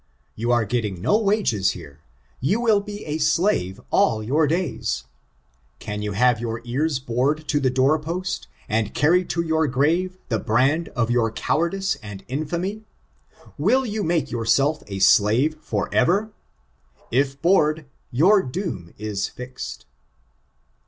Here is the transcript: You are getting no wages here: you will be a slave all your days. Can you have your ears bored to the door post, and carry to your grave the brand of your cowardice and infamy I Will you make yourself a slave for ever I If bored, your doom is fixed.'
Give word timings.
You 0.33 0.51
are 0.51 0.65
getting 0.65 0.99
no 0.99 1.19
wages 1.19 1.73
here: 1.73 1.99
you 2.39 2.59
will 2.59 2.79
be 2.81 3.05
a 3.05 3.19
slave 3.19 3.79
all 3.91 4.23
your 4.23 4.47
days. 4.47 5.03
Can 5.77 6.01
you 6.01 6.13
have 6.13 6.39
your 6.39 6.59
ears 6.63 6.97
bored 6.97 7.47
to 7.49 7.59
the 7.59 7.69
door 7.69 7.99
post, 7.99 8.47
and 8.67 8.95
carry 8.95 9.23
to 9.25 9.43
your 9.43 9.67
grave 9.67 10.17
the 10.27 10.39
brand 10.39 10.89
of 10.95 11.11
your 11.11 11.31
cowardice 11.31 11.97
and 12.01 12.25
infamy 12.27 12.81
I 13.45 13.49
Will 13.59 13.85
you 13.85 14.03
make 14.03 14.31
yourself 14.31 14.81
a 14.87 14.97
slave 14.97 15.57
for 15.61 15.87
ever 15.93 16.31
I 16.97 17.01
If 17.11 17.39
bored, 17.39 17.85
your 18.11 18.41
doom 18.41 18.95
is 18.97 19.27
fixed.' 19.27 19.85